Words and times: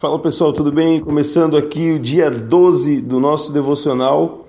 Fala 0.00 0.16
pessoal, 0.16 0.52
tudo 0.52 0.70
bem? 0.70 1.00
Começando 1.00 1.56
aqui 1.56 1.90
o 1.90 1.98
dia 1.98 2.30
12 2.30 3.00
do 3.00 3.18
nosso 3.18 3.52
devocional. 3.52 4.46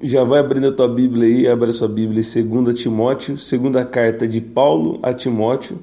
Já 0.00 0.22
vai 0.22 0.38
abrindo 0.38 0.68
a 0.68 0.72
tua 0.72 0.86
Bíblia 0.86 1.26
aí, 1.26 1.48
abre 1.48 1.70
a 1.70 1.72
sua 1.72 1.88
Bíblia 1.88 2.22
em 2.22 2.62
2 2.62 2.80
Timóteo, 2.80 3.36
segunda 3.36 3.84
carta 3.84 4.28
de 4.28 4.40
Paulo 4.40 5.00
a 5.02 5.12
Timóteo, 5.12 5.80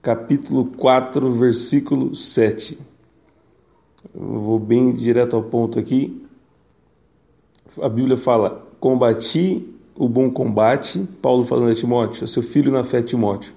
capítulo 0.00 0.64
4, 0.78 1.34
versículo 1.34 2.16
7. 2.16 2.78
Eu 4.14 4.40
vou 4.40 4.58
bem 4.58 4.90
direto 4.90 5.36
ao 5.36 5.42
ponto 5.42 5.78
aqui. 5.78 6.26
A 7.78 7.90
Bíblia 7.90 8.16
fala: 8.16 8.66
Combati 8.80 9.68
o 9.94 10.08
bom 10.08 10.30
combate, 10.30 11.06
Paulo 11.20 11.44
falando 11.44 11.72
a 11.72 11.74
Timóteo, 11.74 12.24
é 12.24 12.26
seu 12.26 12.42
filho 12.42 12.72
na 12.72 12.84
fé 12.84 13.02
Timóteo. 13.02 13.52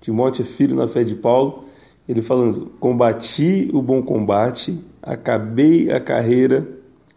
Timóteo 0.00 0.42
é 0.42 0.44
filho 0.44 0.74
na 0.74 0.88
fé 0.88 1.04
de 1.04 1.14
Paulo 1.14 1.70
ele 2.08 2.22
falando: 2.22 2.72
combati 2.80 3.70
o 3.72 3.80
bom 3.80 4.02
combate, 4.02 4.78
acabei 5.02 5.90
a 5.90 6.00
carreira, 6.00 6.66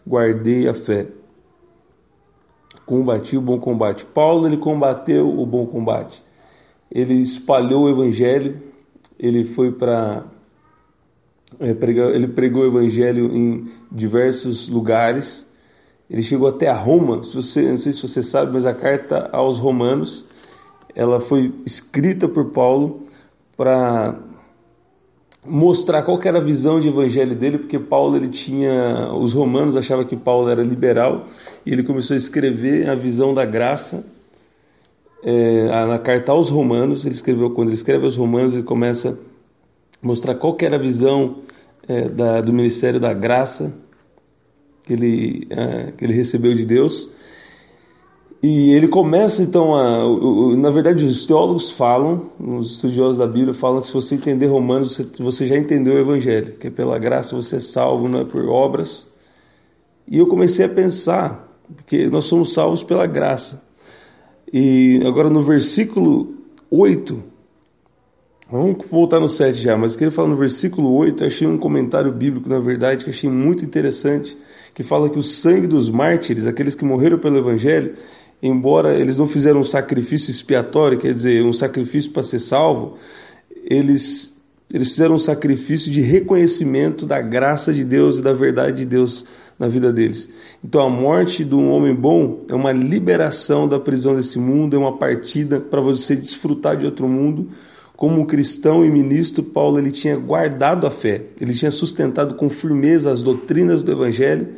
guardei 0.06 0.68
a 0.68 0.74
fé. 0.74 1.08
Combati 2.86 3.36
o 3.36 3.42
bom 3.42 3.60
combate. 3.60 4.06
Paulo 4.06 4.48
ele 4.48 4.58
combateu 4.58 5.28
o 5.28 5.46
bom 5.46 5.66
combate. 5.66 6.24
Ele 6.92 7.16
espalhou 7.16 7.86
o 7.86 7.90
evangelho. 7.90 8.62
Ele 9.18 9.44
foi 9.44 9.72
para 9.72 10.24
é, 11.60 11.70
ele 12.14 12.28
pregou 12.28 12.64
o 12.64 12.68
evangelho 12.68 13.36
em 13.36 13.70
diversos 13.92 14.68
lugares. 14.68 15.48
Ele 16.10 16.22
chegou 16.22 16.48
até 16.48 16.68
a 16.68 16.76
Roma. 16.76 17.24
Se 17.24 17.36
você, 17.36 17.62
não 17.64 17.78
sei 17.78 17.92
se 17.92 18.02
você 18.02 18.22
sabe, 18.22 18.52
mas 18.54 18.66
a 18.66 18.74
carta 18.74 19.30
aos 19.32 19.58
Romanos, 19.58 20.26
ela 20.94 21.20
foi 21.20 21.54
escrita 21.66 22.28
por 22.28 22.46
Paulo 22.52 23.08
para 23.58 24.20
mostrar 25.48 26.04
qual 26.04 26.20
era 26.24 26.38
a 26.38 26.42
visão 26.42 26.80
de 26.80 26.88
evangelho 26.88 27.36
dele, 27.36 27.58
porque 27.58 27.78
Paulo 27.80 28.16
ele 28.16 28.30
tinha, 28.30 29.12
os 29.14 29.34
romanos 29.34 29.76
achavam 29.76 30.06
que 30.06 30.16
Paulo 30.16 30.50
era 30.50 30.64
liberal 30.64 31.28
e 31.66 31.72
ele 31.72 31.84
começou 31.84 32.14
a 32.14 32.18
escrever 32.18 32.90
a 32.90 32.96
visão 32.96 33.34
da 33.34 33.46
graça 33.46 34.06
é, 35.24 35.86
na 35.86 36.00
carta 36.00 36.32
aos 36.32 36.50
romanos. 36.50 37.06
Ele 37.06 37.16
escreveu 37.16 37.50
quando 37.52 37.70
ele 37.70 37.76
escreve 37.76 38.06
aos 38.06 38.16
romanos 38.16 38.54
ele 38.54 38.64
começa 38.64 39.18
a 40.02 40.06
mostrar 40.06 40.36
qual 40.36 40.58
era 40.62 40.76
a 40.76 40.80
visão 40.80 41.38
é, 41.88 42.10
da, 42.10 42.42
do 42.42 42.52
ministério 42.52 43.00
da 43.00 43.14
graça 43.14 43.74
que 44.84 44.94
ele 44.94 45.48
é, 45.50 45.92
que 45.98 46.06
ele 46.06 46.14
recebeu 46.14 46.54
de 46.54 46.66
Deus 46.66 47.10
e 48.44 48.72
ele 48.72 48.88
começa 48.88 49.42
então 49.42 49.76
a. 49.76 50.56
Na 50.56 50.70
verdade, 50.70 51.04
os 51.04 51.26
teólogos 51.26 51.72
falam, 51.72 52.30
os 52.40 52.76
estudiosos 52.76 53.18
da 53.18 53.26
Bíblia 53.26 53.54
falam 53.54 53.82
que 53.82 53.88
se 53.88 53.94
você 53.94 54.16
entender 54.16 54.48
Romanos, 54.48 55.00
você 55.20 55.46
já 55.46 55.58
entendeu 55.58 55.96
o 55.96 56.00
Evangelho, 56.00 56.54
que 56.54 56.68
é 56.68 56.70
pela 56.70 57.00
graça 57.00 57.36
você 57.36 57.56
é 57.56 57.60
salvo, 57.60 58.08
não 58.08 58.20
é 58.20 58.26
por 58.26 58.46
obras. 58.48 59.08
E 60.08 60.20
eu 60.20 60.28
comecei 60.28 60.66
a 60.66 60.70
pensar, 60.70 61.50
porque 61.76 62.08
nós 62.08 62.26
somos 62.26 62.54
salvos 62.54 62.84
pela 62.84 63.08
graça. 63.08 63.64
E 64.54 65.02
agora 65.06 65.30
no 65.30 65.42
versículo 65.42 66.36
8, 66.70 67.24
vamos 68.52 68.78
voltar 68.92 69.20
no 69.20 69.28
7 69.28 69.60
já, 69.60 69.76
mas 69.76 69.94
eu 69.94 69.98
queria 69.98 70.12
falar 70.12 70.28
no 70.28 70.36
versículo 70.36 70.94
8, 70.94 71.24
eu 71.24 71.28
achei 71.28 71.48
um 71.48 71.58
comentário 71.58 72.12
bíblico, 72.12 72.48
na 72.48 72.60
verdade, 72.60 73.04
que 73.04 73.10
achei 73.10 73.30
muito 73.30 73.66
interessante, 73.66 74.38
que 74.74 74.84
fala 74.84 75.10
que 75.10 75.18
o 75.18 75.24
sangue 75.24 75.66
dos 75.66 75.90
mártires, 75.90 76.46
aqueles 76.46 76.76
que 76.76 76.86
morreram 76.86 77.18
pelo 77.18 77.38
Evangelho, 77.38 77.96
embora 78.48 78.94
eles 78.94 79.18
não 79.18 79.28
fizeram 79.28 79.62
um 79.62 79.64
sacrifício 79.64 80.30
expiatório, 80.30 81.00
quer 81.00 81.12
dizer, 81.12 81.44
um 81.44 81.52
sacrifício 81.52 82.12
para 82.12 82.22
ser 82.22 82.40
salvo, 82.40 82.96
eles, 83.64 84.38
eles 84.72 84.90
fizeram 84.90 85.16
um 85.16 85.20
sacrifício 85.20 85.92
de 85.92 86.00
reconhecimento 86.00 87.08
da 87.08 87.20
graça 87.20 87.74
de 87.74 87.84
Deus 87.84 88.18
e 88.18 88.22
da 88.22 88.34
verdade 88.34 88.78
de 88.78 88.86
Deus 88.86 89.26
na 89.58 89.68
vida 89.68 89.92
deles. 89.92 90.30
Então 90.64 90.82
a 90.82 90.90
morte 90.90 91.44
de 91.44 91.56
um 91.56 91.72
homem 91.72 91.96
bom 91.96 92.44
é 92.48 92.54
uma 92.54 92.72
liberação 92.72 93.68
da 93.68 93.80
prisão 93.80 94.16
desse 94.16 94.38
mundo, 94.38 94.76
é 94.76 94.80
uma 94.80 94.96
partida 94.96 95.60
para 95.60 95.82
você 95.82 96.16
desfrutar 96.16 96.78
de 96.78 96.86
outro 96.86 97.08
mundo. 97.08 97.50
Como 97.98 98.22
um 98.22 98.26
cristão 98.26 98.86
e 98.86 98.92
ministro, 98.92 99.42
Paulo 99.42 99.80
ele 99.80 99.90
tinha 99.90 100.18
guardado 100.18 100.86
a 100.86 100.92
fé, 100.92 101.24
ele 101.42 101.54
tinha 101.54 101.72
sustentado 101.72 102.36
com 102.36 102.48
firmeza 102.50 103.10
as 103.10 103.24
doutrinas 103.24 103.82
do 103.82 103.92
Evangelho. 103.92 104.50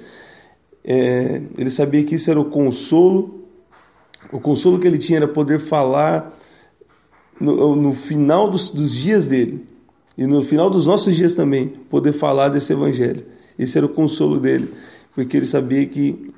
É, 0.84 1.42
ele 1.58 1.70
sabia 1.70 2.04
que 2.04 2.16
isso 2.16 2.30
era 2.32 2.40
o 2.40 2.46
consolo 2.46 3.38
o 4.32 4.40
consolo 4.40 4.80
que 4.80 4.88
ele 4.88 4.98
tinha 4.98 5.20
era 5.20 5.28
poder 5.28 5.60
falar 5.60 6.38
no, 7.40 7.76
no 7.76 7.94
final 7.94 8.50
dos, 8.50 8.70
dos, 8.70 8.94
dias 8.94 9.28
dele 9.28 9.66
e 10.18 10.26
no 10.26 10.44
final 10.44 10.70
dos 10.70 10.86
nossos 10.86 11.16
dias 11.16 11.34
também, 11.34 11.68
poder 11.68 12.14
falar 12.14 12.50
desse 12.50 12.74
evangelho. 12.74 13.24
Esse 13.58 13.78
era 13.78 13.86
o 13.86 13.90
consolo 13.90 14.40
dele, 14.40 14.74
porque 15.14 15.38
ele 15.38 15.46
sabia 15.46 15.86
que 15.86 16.34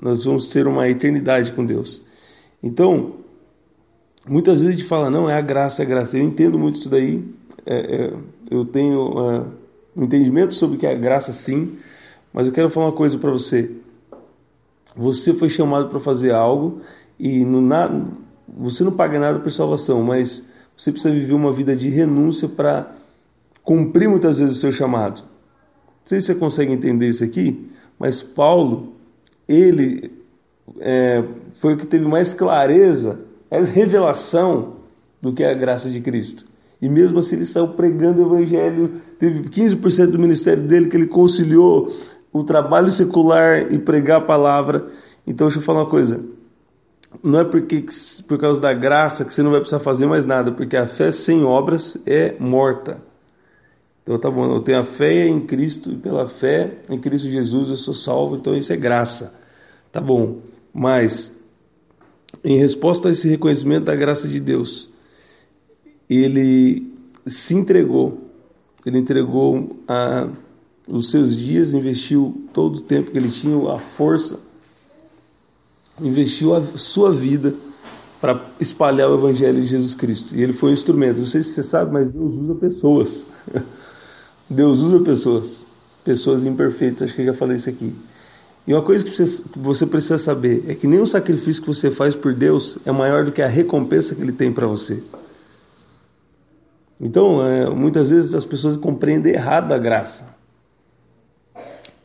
nós 0.00 0.24
vamos 0.24 0.48
ter 0.48 0.66
uma 0.66 0.88
eternidade 0.88 1.52
com 1.52 1.64
Deus. 1.64 2.02
Então, 2.62 3.16
muitas 4.26 4.60
vezes 4.60 4.76
a 4.76 4.78
gente 4.78 4.88
fala, 4.88 5.10
não, 5.10 5.28
é 5.28 5.34
a 5.34 5.40
graça, 5.40 5.82
é 5.82 5.84
a 5.84 5.88
graça. 5.88 6.16
Eu 6.16 6.24
entendo 6.24 6.58
muito 6.58 6.76
isso 6.76 6.88
daí, 6.88 7.22
é, 7.66 7.76
é, 7.76 8.12
eu 8.50 8.64
tenho 8.64 9.12
uh, 9.12 9.46
um 9.94 10.04
entendimento 10.04 10.54
sobre 10.54 10.76
o 10.76 10.80
que 10.80 10.86
é 10.86 10.92
a 10.92 10.96
graça, 10.96 11.32
sim, 11.32 11.76
mas 12.32 12.46
eu 12.46 12.52
quero 12.52 12.70
falar 12.70 12.86
uma 12.86 12.92
coisa 12.92 13.18
para 13.18 13.30
você. 13.30 13.70
Você 14.96 15.34
foi 15.34 15.48
chamado 15.48 15.88
para 15.88 16.00
fazer 16.00 16.32
algo 16.32 16.80
e 17.18 17.44
no, 17.44 17.60
na, 17.60 17.90
você 18.46 18.84
não 18.84 18.92
paga 18.92 19.18
nada 19.18 19.38
por 19.38 19.50
salvação, 19.50 20.02
mas 20.02 20.44
você 20.76 20.92
precisa 20.92 21.12
viver 21.12 21.32
uma 21.32 21.52
vida 21.52 21.74
de 21.74 21.88
renúncia 21.88 22.48
para 22.48 22.92
cumprir 23.62 24.08
muitas 24.08 24.38
vezes 24.38 24.56
o 24.56 24.60
seu 24.60 24.72
chamado. 24.72 25.22
Não 25.22 26.06
sei 26.06 26.20
se 26.20 26.26
você 26.26 26.34
consegue 26.34 26.72
entender 26.72 27.08
isso 27.08 27.24
aqui, 27.24 27.68
mas 27.98 28.22
Paulo, 28.22 28.94
ele 29.46 30.10
é, 30.78 31.24
foi 31.54 31.74
o 31.74 31.76
que 31.76 31.86
teve 31.86 32.06
mais 32.06 32.32
clareza, 32.32 33.20
mais 33.50 33.68
revelação 33.68 34.76
do 35.20 35.32
que 35.32 35.42
a 35.42 35.52
graça 35.52 35.90
de 35.90 36.00
Cristo. 36.00 36.46
E 36.80 36.88
mesmo 36.88 37.18
assim 37.18 37.36
ele 37.36 37.44
saiu 37.44 37.68
pregando 37.68 38.22
o 38.22 38.26
evangelho, 38.26 39.00
teve 39.18 39.48
15% 39.48 40.06
do 40.06 40.18
ministério 40.18 40.62
dele 40.62 40.86
que 40.86 40.96
ele 40.96 41.06
conciliou 41.06 41.92
o 42.32 42.44
trabalho 42.44 42.90
secular 42.90 43.72
e 43.72 43.78
pregar 43.78 44.18
a 44.18 44.24
palavra. 44.24 44.86
Então 45.26 45.48
deixa 45.48 45.58
eu 45.58 45.64
falar 45.64 45.80
uma 45.80 45.90
coisa, 45.90 46.20
não 47.22 47.40
é 47.40 47.44
porque 47.44 47.84
por 48.26 48.38
causa 48.38 48.60
da 48.60 48.72
graça 48.72 49.24
que 49.24 49.32
você 49.32 49.42
não 49.42 49.50
vai 49.50 49.60
precisar 49.60 49.80
fazer 49.80 50.06
mais 50.06 50.24
nada, 50.26 50.52
porque 50.52 50.76
a 50.76 50.86
fé 50.86 51.10
sem 51.10 51.42
obras 51.42 51.96
é 52.06 52.34
morta. 52.38 53.02
Então 54.02 54.18
tá 54.18 54.30
bom, 54.30 54.54
eu 54.54 54.60
tenho 54.60 54.78
a 54.78 54.84
fé 54.84 55.26
em 55.26 55.40
Cristo 55.40 55.90
e 55.90 55.96
pela 55.96 56.28
fé 56.28 56.78
em 56.88 56.98
Cristo 56.98 57.28
Jesus 57.28 57.68
eu 57.68 57.76
sou 57.76 57.94
salvo, 57.94 58.36
então 58.36 58.56
isso 58.56 58.72
é 58.72 58.76
graça. 58.76 59.34
Tá 59.92 60.00
bom. 60.00 60.38
Mas 60.72 61.34
em 62.44 62.56
resposta 62.58 63.08
a 63.08 63.10
esse 63.10 63.28
reconhecimento 63.28 63.84
da 63.84 63.96
graça 63.96 64.28
de 64.28 64.38
Deus, 64.38 64.90
ele 66.08 66.92
se 67.26 67.54
entregou. 67.54 68.30
Ele 68.86 68.98
entregou 68.98 69.76
a, 69.86 70.28
os 70.86 71.10
seus 71.10 71.36
dias, 71.36 71.74
investiu 71.74 72.48
todo 72.52 72.76
o 72.76 72.80
tempo 72.80 73.10
que 73.10 73.18
ele 73.18 73.30
tinha, 73.30 73.56
a 73.70 73.78
força 73.78 74.40
investiu 76.00 76.54
a 76.54 76.62
sua 76.76 77.12
vida 77.12 77.54
para 78.20 78.40
espalhar 78.58 79.08
o 79.08 79.14
evangelho 79.14 79.60
de 79.62 79.68
Jesus 79.68 79.94
Cristo. 79.94 80.34
E 80.34 80.42
ele 80.42 80.52
foi 80.52 80.70
um 80.70 80.72
instrumento. 80.72 81.18
Não 81.18 81.26
sei 81.26 81.42
se 81.42 81.50
você 81.50 81.62
sabe, 81.62 81.92
mas 81.92 82.08
Deus 82.08 82.34
usa 82.34 82.54
pessoas. 82.54 83.26
Deus 84.50 84.80
usa 84.80 85.00
pessoas. 85.00 85.66
Pessoas 86.04 86.44
imperfeitas. 86.44 87.02
Acho 87.02 87.14
que 87.14 87.22
eu 87.22 87.26
já 87.26 87.34
falei 87.34 87.56
isso 87.56 87.70
aqui. 87.70 87.94
E 88.66 88.74
uma 88.74 88.82
coisa 88.82 89.04
que 89.04 89.12
você 89.56 89.86
precisa 89.86 90.18
saber 90.18 90.64
é 90.68 90.74
que 90.74 90.86
nenhum 90.86 91.06
sacrifício 91.06 91.62
que 91.62 91.68
você 91.68 91.90
faz 91.90 92.14
por 92.14 92.34
Deus 92.34 92.78
é 92.84 92.92
maior 92.92 93.24
do 93.24 93.32
que 93.32 93.40
a 93.40 93.46
recompensa 93.46 94.14
que 94.14 94.20
Ele 94.20 94.32
tem 94.32 94.52
para 94.52 94.66
você. 94.66 95.02
Então, 97.00 97.44
é, 97.46 97.70
muitas 97.70 98.10
vezes 98.10 98.34
as 98.34 98.44
pessoas 98.44 98.76
compreendem 98.76 99.32
errado 99.32 99.72
a 99.72 99.78
graça. 99.78 100.36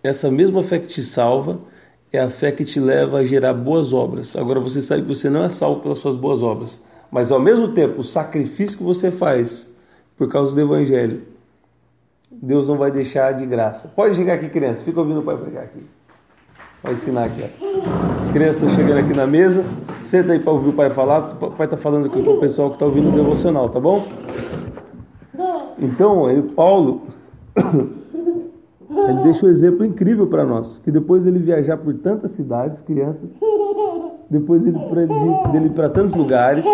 Essa 0.04 0.30
mesma 0.30 0.64
fé 0.64 0.80
que 0.80 0.88
te 0.88 1.04
salva 1.04 1.60
é 2.14 2.20
a 2.20 2.30
fé 2.30 2.52
que 2.52 2.64
te 2.64 2.80
leva 2.80 3.18
a 3.18 3.24
gerar 3.24 3.54
boas 3.54 3.92
obras. 3.92 4.36
Agora 4.36 4.60
você 4.60 4.84
sabe 4.84 5.02
que 5.02 5.08
você 5.08 5.32
não 5.32 5.44
é 5.44 5.50
salvo 5.50 5.82
pelas 5.82 5.98
suas 5.98 6.16
boas 6.16 6.44
obras, 6.44 6.80
mas 7.12 7.32
ao 7.32 7.40
mesmo 7.40 7.70
tempo 7.70 8.02
o 8.02 8.04
sacrifício 8.04 8.78
que 8.78 8.84
você 8.84 9.12
faz 9.12 9.74
por 10.16 10.30
causa 10.30 10.54
do 10.54 10.62
evangelho, 10.62 11.24
Deus 12.32 12.68
não 12.68 12.78
vai 12.78 12.92
deixar 12.92 13.32
de 13.34 13.48
graça. 13.48 13.88
Pode 13.96 14.16
chegar 14.16 14.36
aqui, 14.36 14.48
criança. 14.48 14.84
Fica 14.84 15.00
ouvindo 15.00 15.22
o 15.22 15.24
pai 15.24 15.38
pregar 15.38 15.64
aqui. 15.64 15.84
Vai 16.84 16.94
ensinar 16.94 17.26
aqui. 17.26 17.44
Ó. 17.44 18.20
As 18.20 18.30
crianças 18.30 18.58
estão 18.58 18.70
chegando 18.70 19.00
aqui 19.00 19.14
na 19.14 19.26
mesa. 19.26 19.64
Senta 20.04 20.34
aí 20.34 20.40
para 20.40 20.52
ouvir 20.52 20.70
o 20.70 20.74
pai 20.74 20.90
falar. 20.92 21.38
O 21.42 21.52
pai 21.52 21.66
está 21.66 21.78
falando 21.78 22.08
aqui 22.08 22.22
com 22.22 22.32
o 22.32 22.40
pessoal 22.40 22.70
que 22.70 22.76
está 22.76 22.86
ouvindo 22.86 23.10
o 23.10 23.12
devocional, 23.12 23.70
tá 23.70 23.80
bom? 23.80 24.08
Então, 25.80 26.26
aí 26.26 26.42
Paulo 26.42 27.08
ele 29.10 29.24
deixa 29.24 29.46
um 29.46 29.50
exemplo 29.50 29.86
incrível 29.86 30.28
para 30.28 30.46
nós, 30.46 30.80
que 30.80 30.92
depois 30.92 31.26
ele 31.26 31.40
viajar 31.40 31.78
por 31.78 31.94
tantas 31.96 32.32
cidades, 32.32 32.82
crianças, 32.82 33.32
depois 34.30 34.66
ele, 34.66 34.78
dele 35.52 35.70
para 35.70 35.90
tantos 35.90 36.14
lugares, 36.16 36.66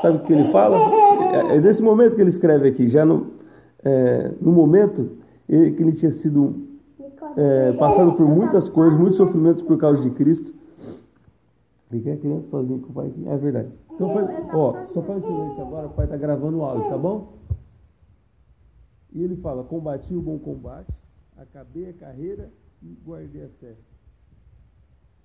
sabe 0.00 0.18
o 0.18 0.20
que 0.20 0.32
ele 0.32 0.44
fala? 0.44 0.76
É, 1.32 1.56
é 1.56 1.60
nesse 1.60 1.82
momento 1.82 2.14
que 2.14 2.20
ele 2.20 2.30
escreve 2.30 2.68
aqui, 2.68 2.88
já 2.88 3.04
no, 3.04 3.28
é, 3.84 4.32
no 4.40 4.52
momento 4.52 5.10
ele, 5.48 5.72
que 5.72 5.82
ele 5.82 5.92
tinha 5.92 6.10
sido 6.10 6.68
é, 7.36 7.72
passado 7.72 8.12
por 8.12 8.26
muitas 8.26 8.68
coisas, 8.68 8.98
muitos 8.98 9.16
sofrimentos 9.16 9.62
por 9.62 9.78
causa 9.78 10.02
de 10.02 10.10
Cristo. 10.10 10.52
Quer 11.90 12.12
a 12.12 12.16
criança 12.18 12.46
sozinha 12.48 12.78
com 12.78 12.90
o 12.90 12.92
pai 12.92 13.08
aqui? 13.08 13.28
É 13.28 13.36
verdade. 13.36 13.68
Então, 13.92 14.14
faz, 14.14 14.30
ó, 14.54 14.76
só 14.94 15.02
faz 15.02 15.24
silêncio 15.24 15.60
agora, 15.60 15.88
o 15.88 15.90
pai 15.90 16.04
está 16.04 16.16
gravando 16.16 16.58
o 16.58 16.62
áudio, 16.62 16.88
tá 16.88 16.96
bom? 16.96 17.32
E 19.12 19.22
ele 19.22 19.36
fala: 19.36 19.64
Combati 19.64 20.14
o 20.14 20.22
bom 20.22 20.38
combate, 20.38 20.92
acabei 21.40 21.88
a 21.88 21.92
carreira 21.94 22.52
e 22.82 22.94
guardei 23.04 23.44
a 23.44 23.48
fé. 23.48 23.76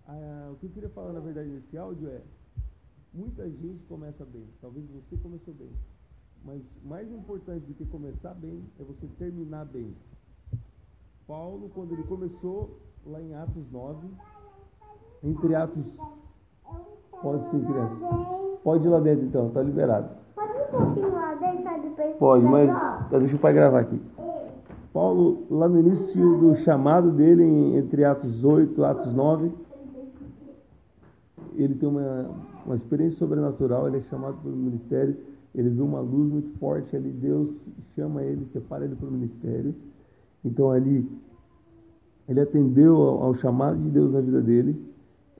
Ah, 0.07 0.49
o 0.51 0.55
que 0.55 0.65
eu 0.65 0.69
queria 0.69 0.89
falar, 0.89 1.13
na 1.13 1.19
verdade, 1.19 1.49
nesse 1.49 1.77
áudio 1.77 2.09
é: 2.09 2.21
muita 3.13 3.49
gente 3.49 3.83
começa 3.85 4.25
bem, 4.25 4.47
talvez 4.61 4.87
você 4.89 5.17
começou 5.17 5.53
bem, 5.53 5.71
mas 6.43 6.63
mais 6.83 7.11
importante 7.11 7.65
do 7.65 7.73
que 7.73 7.85
começar 7.85 8.33
bem 8.33 8.63
é 8.79 8.83
você 8.83 9.07
terminar 9.07 9.65
bem. 9.65 9.95
Paulo, 11.27 11.69
quando 11.73 11.93
ele 11.93 12.03
começou, 12.03 12.79
lá 13.03 13.19
em 13.19 13.33
Atos 13.33 13.69
9, 13.71 14.07
entre 15.23 15.55
Atos. 15.55 15.97
Pode 17.21 17.49
sim, 17.49 17.63
criança. 17.63 17.95
Pode 18.63 18.85
ir 18.85 18.89
lá 18.89 18.99
dentro 18.99 19.25
então, 19.25 19.49
tá 19.49 19.63
liberado. 19.63 20.09
Pode 20.35 20.51
um 20.51 20.65
pouquinho 20.65 21.13
lá 21.13 21.33
dentro. 21.33 21.65
Pode, 22.19 22.45
mas 22.45 22.69
tá, 23.09 23.17
deixa 23.17 23.35
o 23.35 23.39
pai 23.39 23.53
gravar 23.53 23.79
aqui. 23.79 23.99
Paulo, 24.95 25.43
lá 25.49 25.67
no 25.67 25.77
início 25.77 26.37
do 26.37 26.55
chamado 26.55 27.11
dele, 27.11 27.43
entre 27.75 28.05
Atos 28.05 28.45
8 28.45 28.79
e 28.79 28.85
Atos 28.85 29.13
9, 29.13 29.51
ele 31.57 31.75
tem 31.75 31.89
uma, 31.89 32.29
uma 32.65 32.77
experiência 32.77 33.19
sobrenatural, 33.19 33.89
ele 33.89 33.97
é 33.97 34.01
chamado 34.03 34.37
para 34.41 34.49
o 34.49 34.55
ministério, 34.55 35.17
ele 35.53 35.67
viu 35.67 35.83
uma 35.83 35.99
luz 35.99 36.31
muito 36.31 36.57
forte 36.59 36.95
ali, 36.95 37.09
Deus 37.09 37.49
chama 37.93 38.23
ele, 38.23 38.45
separa 38.45 38.85
ele 38.85 38.95
para 38.95 39.09
o 39.09 39.11
ministério. 39.11 39.75
Então 40.45 40.71
ali 40.71 41.05
ele 42.29 42.39
atendeu 42.39 42.95
ao, 42.95 43.23
ao, 43.23 43.35
chamado 43.35 43.77
de 43.77 43.89
Deus 43.89 44.13
na 44.13 44.21
vida 44.21 44.39
dele. 44.39 44.81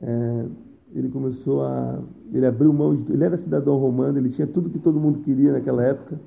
É, 0.01 0.46
ele 0.94 1.08
começou 1.08 1.63
a, 1.63 2.01
ele 2.34 2.46
abriu 2.46 2.74
mão 2.74 2.94
de, 2.94 3.10
ele 3.10 3.24
era 3.24 3.38
cidadão 3.38 3.78
romano, 3.78 4.18
ele 4.18 4.31
tinha 4.31 4.48
tudo 4.48 4.69
que 4.69 4.80
todo 4.80 5.00
mundo 5.00 5.19
queria 5.19 5.54
naquela 5.54 5.81
época. 5.81 6.19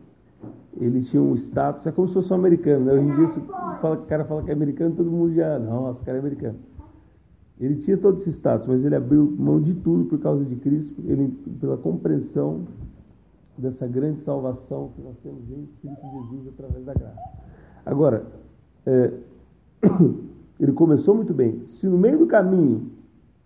Ele 0.81 1.01
tinha 1.03 1.23
um 1.23 1.35
status, 1.35 1.87
é 1.87 1.93
como 1.93 2.07
se 2.09 2.15
fosse 2.15 2.33
um 2.33 2.37
americano, 2.37 2.85
né? 2.85 2.93
Hoje 2.93 3.05
em 3.05 3.15
dia, 3.15 3.29
se 3.29 3.41
fala, 3.81 3.97
o 3.97 4.07
cara 4.07 4.25
fala 4.25 4.43
que 4.43 4.51
é 4.51 4.53
americano, 4.53 4.95
todo 4.95 5.11
mundo 5.11 5.35
já, 5.35 5.59
nossa, 5.59 6.01
o 6.01 6.05
cara 6.05 6.19
é 6.19 6.21
americano. 6.21 6.59
Ele 7.61 7.77
tinha 7.77 7.97
todo 7.97 8.17
esse 8.17 8.31
status, 8.31 8.69
mas 8.69 8.85
ele 8.85 8.95
abriu 8.95 9.35
mão 9.37 9.61
de 9.61 9.75
tudo 9.75 10.05
por 10.05 10.19
causa 10.21 10.45
de 10.45 10.55
Cristo, 10.55 11.03
ele, 11.05 11.29
pela 11.61 11.77
compreensão 11.77 12.65
dessa 13.57 13.87
grande 13.89 14.21
salvação 14.21 14.93
que 14.95 15.03
nós 15.03 15.17
temos 15.19 15.43
em 15.51 15.69
Cristo 15.81 16.07
Jesus 16.13 16.49
através 16.49 16.85
da 16.85 16.95
graça. 16.95 17.21
Agora, 17.85 18.25
é, 18.87 19.13
ele 20.61 20.73
começou 20.73 21.17
muito 21.17 21.35
bem. 21.35 21.63
Se 21.67 21.89
no 21.89 21.99
meio 21.99 22.19
do 22.19 22.27
caminho 22.27 22.93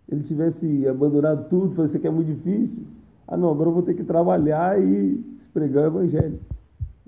ele 0.06 0.22
tivesse 0.22 0.86
abandonado 0.86 1.48
tudo, 1.48 1.74
fosse 1.74 1.98
que 1.98 2.06
é 2.06 2.10
muito 2.10 2.26
difícil, 2.26 2.82
ah 3.26 3.36
não, 3.36 3.50
agora 3.50 3.70
eu 3.70 3.72
vou 3.72 3.82
ter 3.82 3.94
que 3.94 4.04
trabalhar 4.04 4.78
e 4.78 5.24
pregar 5.54 5.84
o 5.84 5.86
evangelho. 5.86 6.38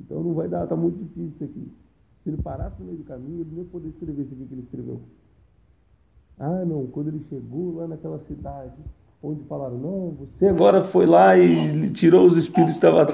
Então 0.05 0.23
não 0.23 0.35
vai 0.35 0.49
dar, 0.49 0.65
está 0.65 0.77
muito 0.77 0.99
difícil 0.99 1.33
isso 1.35 1.45
aqui. 1.45 1.73
Se 2.23 2.31
ele 2.31 2.37
parasse 2.43 2.77
no 2.81 2.87
meio 2.87 2.99
do 2.99 3.05
caminho, 3.05 3.41
ele 3.41 3.51
não 3.53 3.59
ia 3.63 3.69
poder 3.71 3.89
escrever 3.89 4.23
isso 4.23 4.35
aqui 4.35 4.45
que 4.45 4.55
ele 4.55 4.63
escreveu. 4.63 5.01
Ah 6.39 6.65
não, 6.65 6.87
quando 6.87 7.09
ele 7.09 7.23
chegou 7.29 7.77
lá 7.77 7.87
naquela 7.87 8.19
cidade, 8.21 8.73
onde 9.23 9.43
falaram, 9.45 9.79
não, 9.79 10.17
você 10.19 10.49
agora 10.49 10.83
foi 10.83 11.07
lá 11.07 11.39
e 11.39 11.91
tirou 11.91 12.27
os 12.27 12.37
espíritos 12.37 12.79
que 12.79 12.87
estavam 12.87 13.07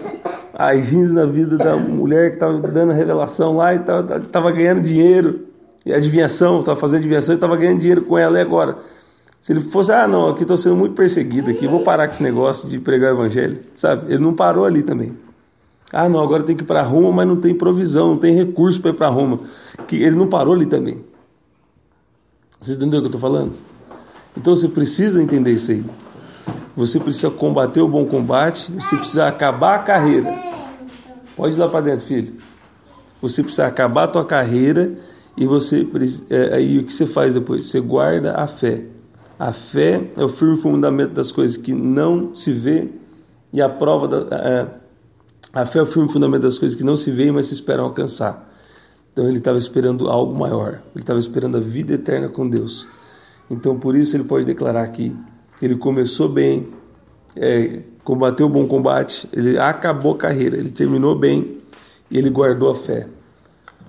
agindo 0.54 1.12
na 1.12 1.26
vida 1.26 1.56
da 1.56 1.76
mulher 1.76 2.31
que 2.31 2.37
estava 2.37 2.58
dando 2.60 2.92
a 2.92 2.94
revelação 2.94 3.56
lá 3.56 3.75
e 3.75 3.78
estava 3.78 4.50
ganhando 4.50 4.82
dinheiro. 4.82 5.46
E 5.84 5.94
adivinhação, 5.94 6.60
estava 6.60 6.78
fazendo 6.78 6.98
adivinhação 6.98 7.34
e 7.34 7.37
estava 7.37 7.56
ganhando 7.56 7.78
dinheiro 7.78 8.04
com 8.04 8.19
ela 8.19 8.38
e 8.38 8.42
agora. 8.42 8.78
Se 9.40 9.52
ele 9.52 9.60
fosse, 9.60 9.90
ah 9.90 10.06
não, 10.06 10.28
aqui 10.28 10.42
estou 10.42 10.58
sendo 10.58 10.76
muito 10.76 10.94
perseguido 10.94 11.50
aqui, 11.50 11.66
vou 11.66 11.82
parar 11.82 12.06
com 12.06 12.12
esse 12.12 12.22
negócio 12.22 12.69
de 12.69 12.78
pregar 12.78 13.14
o 13.14 13.16
evangelho, 13.16 13.60
sabe? 13.75 14.12
Ele 14.12 14.22
não 14.22 14.34
parou 14.34 14.66
ali 14.66 14.82
também. 14.82 15.16
Ah 15.92 16.08
não, 16.08 16.20
agora 16.20 16.42
tem 16.42 16.56
que 16.56 16.62
ir 16.62 16.66
para 16.66 16.82
Roma, 16.82 17.12
mas 17.12 17.28
não 17.28 17.37
tem 17.37 17.54
provisão, 17.54 18.10
não 18.10 18.19
tem 18.19 18.34
recurso 18.34 18.81
para 18.81 18.90
ir 18.90 18.94
para 18.94 19.08
Roma. 19.08 19.40
Que 19.88 19.96
ele 19.96 20.16
não 20.16 20.28
parou 20.28 20.54
ali 20.54 20.66
também. 20.66 21.04
Você 22.60 22.75
entendeu 22.75 23.00
o 23.00 23.02
que 23.02 23.06
eu 23.06 23.16
estou 23.16 23.20
falando? 23.20 23.54
Então 24.37 24.54
você 24.54 24.69
precisa 24.69 25.22
entender 25.22 25.52
isso 25.52 25.72
aí. 25.72 25.84
Você 26.76 27.00
precisa 27.00 27.31
combater 27.31 27.81
o 27.81 27.88
bom 27.88 28.06
combate, 28.06 28.70
você 28.72 28.96
precisa 28.96 29.26
acabar 29.26 29.76
a 29.76 29.78
carreira. 29.81 30.32
Pode 31.37 31.56
ir 31.56 31.58
lá 31.58 31.69
para 31.69 31.81
dentro, 31.81 32.06
filho. 32.06 32.34
Você 33.20 33.42
precisa 33.42 33.66
acabar 33.66 34.04
a 34.04 34.08
tua 34.08 34.25
carreira 34.25 34.96
e 35.37 35.46
você 35.46 35.87
é, 36.31 36.54
aí 36.54 36.78
o 36.78 36.84
que 36.84 36.92
você 36.92 37.06
faz 37.06 37.34
depois? 37.34 37.66
Você 37.66 37.81
guarda 37.81 38.34
a 38.34 38.46
fé. 38.46 38.84
A 39.38 39.52
fé 39.52 40.10
é 40.16 40.25
o 40.25 40.28
firme 40.28 40.56
fundamento 40.56 41.12
das 41.12 41.32
coisas 41.32 41.56
que 41.56 41.72
não 41.72 42.34
se 42.34 42.52
vê 42.52 42.88
e 43.52 43.60
a 43.60 43.69
prova 43.69 44.06
da 44.06 44.37
é, 44.37 44.66
a 45.52 45.67
fé 45.67 45.81
é 45.81 45.82
o 45.82 45.87
firme 45.87 46.08
fundamento 46.11 46.43
das 46.43 46.58
coisas 46.58 46.76
que 46.76 46.85
não 46.85 46.97
se 46.97 47.11
vê, 47.11 47.31
mas 47.32 47.47
se 47.47 47.55
esperam 47.55 47.85
alcançar. 47.85 48.49
Então 49.12 49.26
ele 49.26 49.38
estava 49.38 49.58
esperando 49.58 50.08
algo 50.08 50.35
maior. 50.38 50.81
Ele 50.94 51.02
estava 51.02 51.19
esperando 51.19 51.56
a 51.56 51.61
vida 51.61 51.94
eterna 51.94 52.29
com 52.29 52.49
Deus. 52.49 52.87
Então 53.50 53.79
por 53.79 53.97
isso 53.97 54.17
ele 54.17 54.25
pode 54.25 54.44
declarar 54.44 54.87
que 54.88 55.14
ele 55.61 55.76
começou 55.76 56.29
bem, 56.29 56.69
é, 57.37 57.82
combateu 58.05 58.47
o 58.47 58.49
bom 58.49 58.67
combate, 58.67 59.29
ele 59.32 59.58
acabou 59.58 60.14
a 60.14 60.19
carreira, 60.19 60.56
ele 60.56 60.70
terminou 60.70 61.19
bem 61.19 61.58
e 62.11 62.17
ele 62.17 62.31
guardou 62.31 62.70
a 62.70 62.75
fé. 62.75 63.08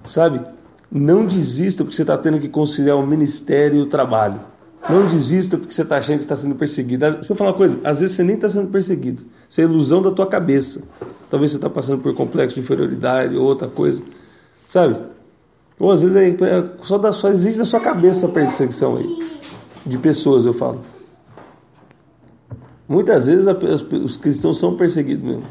Sabe? 0.06 0.44
Não 0.92 1.26
desista 1.26 1.84
porque 1.84 1.96
você 1.96 2.02
está 2.02 2.18
tendo 2.18 2.40
que 2.40 2.50
conciliar 2.50 2.98
o 2.98 3.06
ministério 3.06 3.80
e 3.80 3.82
o 3.82 3.86
trabalho. 3.86 4.42
Não 4.90 5.08
desista 5.08 5.58
porque 5.58 5.74
você 5.74 5.84
está 5.84 5.98
achando 5.98 6.18
que 6.18 6.24
está 6.24 6.36
sendo 6.36 6.56
perseguido. 6.56 7.12
Deixa 7.12 7.32
eu 7.32 7.36
falar 7.36 7.52
uma 7.52 7.58
coisa: 7.58 7.80
às 7.84 8.00
vezes 8.00 8.16
você 8.16 8.24
nem 8.24 8.36
está 8.36 8.50
sendo 8.50 8.70
perseguido. 8.70 9.24
Isso 9.48 9.62
é 9.62 9.64
ilusão 9.64 10.02
da 10.02 10.12
tua 10.12 10.26
cabeça. 10.26 10.82
Talvez 11.30 11.52
você 11.52 11.58
está 11.58 11.70
passando 11.70 12.02
por 12.02 12.14
complexo 12.16 12.56
de 12.56 12.62
inferioridade 12.62 13.36
ou 13.36 13.44
outra 13.44 13.68
coisa. 13.68 14.02
Sabe? 14.68 15.00
Ou 15.80 15.92
às 15.92 16.02
vezes 16.02 16.16
é, 16.16 16.30
é 16.30 16.70
só, 16.84 16.98
da, 16.98 17.12
só 17.12 17.30
existe 17.30 17.58
da 17.58 17.66
sua 17.66 17.80
cabeça 17.80 18.26
a 18.26 18.30
perseguição 18.30 18.98
aí. 18.98 19.32
De 19.86 19.98
pessoas, 19.98 20.46
eu 20.46 20.54
falo. 20.54 20.82
Muitas 22.88 23.28
vezes 23.28 23.48
a, 23.48 23.54
os, 23.54 23.82
os 23.82 24.18
cristãos 24.18 24.60
são 24.60 24.76
perseguidos 24.76 25.24
mesmo. 25.24 25.44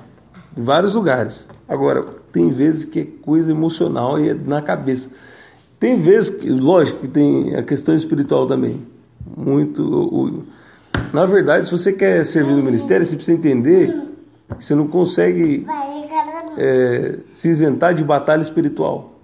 Em 0.56 0.62
vários 0.62 0.94
lugares. 0.94 1.48
Agora, 1.68 2.04
tem 2.32 2.50
vezes 2.50 2.84
que 2.84 3.00
é 3.00 3.04
coisa 3.04 3.50
emocional 3.50 4.20
e 4.20 4.28
é 4.28 4.34
na 4.34 4.60
cabeça. 4.60 5.10
Tem 5.78 6.00
vezes 6.00 6.30
que, 6.30 6.50
lógico, 6.50 7.00
que 7.00 7.08
tem 7.08 7.56
a 7.56 7.62
questão 7.62 7.94
espiritual 7.94 8.46
também. 8.46 8.82
Muito. 9.36 10.44
Na 11.12 11.26
verdade, 11.26 11.66
se 11.66 11.72
você 11.72 11.92
quer 11.92 12.24
servir 12.24 12.52
no 12.52 12.62
ministério, 12.62 13.04
você 13.04 13.16
precisa 13.16 13.36
entender 13.36 13.92
que 14.56 14.64
você 14.64 14.74
não 14.74 14.86
consegue 14.86 15.66
é, 16.56 17.18
se 17.32 17.48
isentar 17.48 17.94
de 17.94 18.04
batalha 18.04 18.42
espiritual. 18.42 19.20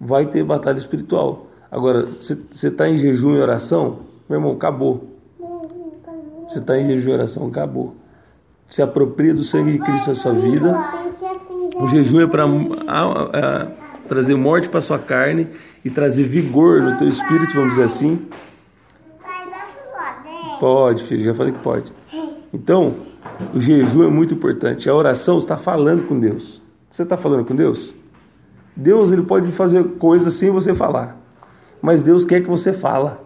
Vai 0.00 0.26
ter 0.26 0.42
batalha 0.42 0.78
espiritual. 0.78 1.46
Agora, 1.70 2.06
você 2.20 2.68
está 2.68 2.88
em 2.88 2.98
jejum 2.98 3.34
e 3.34 3.40
oração, 3.40 4.00
meu 4.28 4.38
irmão, 4.38 4.52
acabou. 4.52 5.08
Você 6.48 6.58
está 6.58 6.78
em 6.78 6.86
jejum 6.86 7.10
e 7.10 7.14
oração, 7.14 7.46
acabou. 7.46 7.94
Se 8.68 8.82
apropria 8.82 9.32
do 9.32 9.42
sangue 9.42 9.72
de 9.72 9.78
Cristo 9.78 10.08
na 10.08 10.14
sua 10.14 10.32
vida. 10.32 10.78
O 11.76 11.88
jejum 11.88 12.20
é 12.20 12.26
para 12.26 12.46
trazer 14.08 14.34
morte 14.34 14.68
para 14.68 14.80
sua 14.80 14.98
carne 14.98 15.48
e 15.84 15.90
trazer 15.90 16.24
vigor 16.24 16.82
no 16.82 16.98
teu 16.98 17.08
espírito, 17.08 17.54
vamos 17.54 17.70
dizer 17.70 17.84
assim. 17.84 18.26
Pode, 20.62 21.02
filho, 21.02 21.24
já 21.24 21.34
falei 21.34 21.52
que 21.52 21.58
pode. 21.58 21.92
Então, 22.54 22.94
o 23.52 23.60
jejum 23.60 24.04
é 24.04 24.06
muito 24.06 24.32
importante. 24.32 24.88
A 24.88 24.94
oração 24.94 25.36
está 25.36 25.58
falando 25.58 26.06
com 26.06 26.20
Deus. 26.20 26.62
Você 26.88 27.02
está 27.02 27.16
falando 27.16 27.44
com 27.44 27.56
Deus? 27.56 27.92
Deus 28.76 29.10
ele 29.10 29.22
pode 29.22 29.50
fazer 29.50 29.82
coisas 29.98 30.34
sem 30.34 30.52
você 30.52 30.72
falar, 30.72 31.20
mas 31.82 32.04
Deus 32.04 32.24
quer 32.24 32.42
que 32.42 32.48
você 32.48 32.72
fala. 32.72 33.24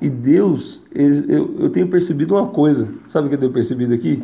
E 0.00 0.08
Deus, 0.08 0.82
eu, 0.94 1.56
eu 1.58 1.68
tenho 1.68 1.88
percebido 1.88 2.34
uma 2.36 2.46
coisa, 2.46 2.88
sabe 3.06 3.26
o 3.26 3.28
que 3.28 3.34
eu 3.34 3.40
tenho 3.40 3.52
percebido 3.52 3.92
aqui? 3.92 4.22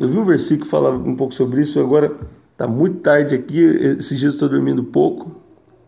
Eu 0.00 0.08
vi 0.08 0.18
um 0.18 0.24
versículo 0.24 0.68
que 0.68 1.08
um 1.08 1.14
pouco 1.14 1.32
sobre 1.32 1.60
isso, 1.60 1.78
agora 1.78 2.10
está 2.50 2.66
muito 2.66 3.02
tarde 3.02 3.36
aqui, 3.36 3.62
esses 3.62 4.18
dias 4.18 4.34
estou 4.34 4.48
dormindo 4.48 4.82
pouco, 4.82 5.39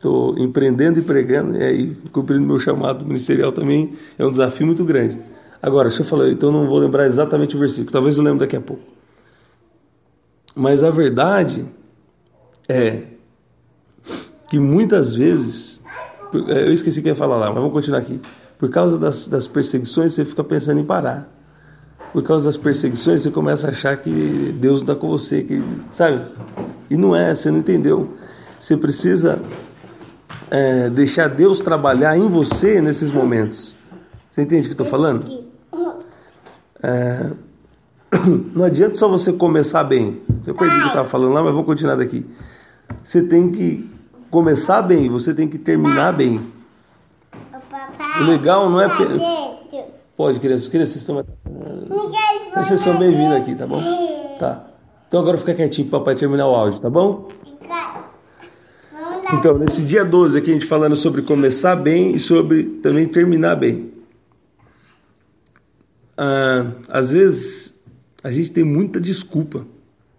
estou 0.02 0.36
empreendendo 0.36 0.98
e 0.98 1.02
pregando, 1.02 1.56
e 1.56 1.62
aí 1.62 1.96
cumprindo 2.10 2.44
meu 2.44 2.58
chamado 2.58 3.04
ministerial 3.06 3.52
também, 3.52 3.92
é 4.18 4.26
um 4.26 4.32
desafio 4.32 4.66
muito 4.66 4.84
grande. 4.84 5.16
Agora, 5.62 5.88
deixa 5.88 6.02
eu 6.02 6.06
falar, 6.06 6.28
então 6.28 6.50
não 6.50 6.66
vou 6.66 6.80
lembrar 6.80 7.06
exatamente 7.06 7.54
o 7.54 7.58
versículo, 7.58 7.92
talvez 7.92 8.16
eu 8.16 8.24
lembre 8.24 8.40
daqui 8.40 8.56
a 8.56 8.60
pouco. 8.60 8.82
Mas 10.56 10.82
a 10.82 10.90
verdade 10.90 11.64
é 12.68 13.04
que 14.50 14.58
muitas 14.58 15.14
vezes, 15.14 15.80
é, 16.48 16.66
eu 16.66 16.72
esqueci 16.72 17.00
que 17.00 17.08
ia 17.08 17.14
falar 17.14 17.36
lá, 17.36 17.46
mas 17.46 17.54
vamos 17.54 17.72
continuar 17.72 18.00
aqui. 18.00 18.20
Por 18.58 18.70
causa 18.70 18.98
das, 18.98 19.28
das 19.28 19.46
perseguições, 19.46 20.14
você 20.14 20.24
fica 20.24 20.42
pensando 20.42 20.80
em 20.80 20.84
parar. 20.84 21.32
Por 22.12 22.22
causa 22.22 22.46
das 22.46 22.56
perseguições, 22.56 23.22
você 23.22 23.30
começa 23.30 23.68
a 23.68 23.70
achar 23.70 23.96
que 23.96 24.54
Deus 24.60 24.80
está 24.80 24.94
com 24.94 25.08
você, 25.08 25.42
que 25.42 25.62
sabe? 25.90 26.26
E 26.90 26.96
não 26.96 27.16
é, 27.16 27.34
você 27.34 27.50
não 27.50 27.60
entendeu. 27.60 28.14
Você 28.60 28.76
precisa 28.76 29.40
é, 30.52 30.90
deixar 30.90 31.28
Deus 31.28 31.62
trabalhar 31.62 32.14
em 32.14 32.28
você 32.28 32.78
nesses 32.78 33.10
momentos. 33.10 33.74
Você 34.30 34.42
entende 34.42 34.68
o 34.68 34.74
que 34.74 34.80
eu 34.80 34.84
estou 34.84 34.86
falando? 34.86 35.44
É, 36.82 37.30
não 38.54 38.66
adianta 38.66 38.94
só 38.96 39.08
você 39.08 39.32
começar 39.32 39.82
bem. 39.82 40.20
Eu 40.46 40.54
perdi 40.54 40.74
o 40.74 40.78
que 40.78 40.84
eu 40.84 40.88
estava 40.88 41.08
falando 41.08 41.32
lá, 41.32 41.42
mas 41.42 41.54
vou 41.54 41.64
continuar 41.64 41.96
daqui. 41.96 42.26
Você 43.02 43.22
tem 43.22 43.50
que 43.50 43.90
começar 44.30 44.82
bem, 44.82 45.08
você 45.08 45.32
tem 45.32 45.48
que 45.48 45.56
terminar 45.56 46.12
bem. 46.12 46.52
O 48.20 48.24
legal 48.24 48.68
não 48.68 48.78
é. 48.78 48.88
Pode, 50.14 50.38
crianças. 50.38 50.68
Crianças, 50.68 51.02
vocês 51.02 51.08
estão. 51.08 51.24
Vocês 52.62 52.78
são 52.80 52.98
bem-vindos 52.98 53.38
aqui, 53.38 53.54
tá 53.54 53.66
bom? 53.66 53.82
Tá. 54.38 54.66
Então 55.08 55.18
agora 55.18 55.38
fica 55.38 55.54
quietinho 55.54 55.88
para 55.88 55.96
o 55.96 56.00
papai 56.00 56.14
terminar 56.14 56.46
o 56.46 56.54
áudio, 56.54 56.78
tá 56.78 56.90
bom? 56.90 57.28
Então, 59.34 59.56
nesse 59.56 59.82
dia 59.82 60.04
12 60.04 60.38
aqui, 60.38 60.50
a 60.50 60.54
gente 60.54 60.66
falando 60.66 60.94
sobre 60.94 61.22
começar 61.22 61.74
bem 61.74 62.14
e 62.14 62.18
sobre 62.18 62.64
também 62.80 63.08
terminar 63.08 63.56
bem. 63.56 63.90
Ah, 66.16 66.70
às 66.86 67.10
vezes, 67.10 67.74
a 68.22 68.30
gente 68.30 68.50
tem 68.50 68.62
muita 68.62 69.00
desculpa 69.00 69.66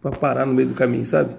para 0.01 0.17
parar 0.17 0.46
no 0.46 0.53
meio 0.53 0.70
do 0.70 0.74
caminho, 0.74 1.05
sabe? 1.05 1.38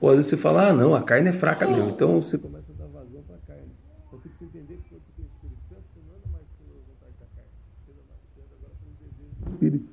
Ou 0.00 0.10
às 0.10 0.16
vezes 0.16 0.30
você 0.30 0.36
fala, 0.36 0.68
ah, 0.68 0.72
não, 0.72 0.94
a 0.94 1.02
carne 1.02 1.30
é 1.30 1.32
fraca 1.32 1.66
mesmo. 1.66 1.88
Então 1.90 2.20
você 2.20 2.36
começa 2.36 2.72
a 2.72 2.74
dar 2.74 2.88
vazão 2.88 3.22
para 3.22 3.36
a 3.36 3.46
carne. 3.46 3.70
Você 4.10 4.28
precisa 4.28 4.50
entender 4.50 4.76
que 4.82 4.90
quando 4.90 5.02
você 5.06 5.12
tem 5.16 5.24
o 5.24 5.30
Espírito 5.30 5.62
Santo, 5.68 5.84
você 5.94 6.00
não 6.04 6.16
anda 6.16 6.28
mais 6.28 6.44
pela 6.58 6.74
vontade 6.84 7.14
da 7.22 7.26
carne. 7.32 7.50
Você 7.80 7.92
anda, 7.94 8.14
pelo 8.34 8.92
desejo 8.98 9.32
do 9.40 9.52
Espírito. 9.54 9.88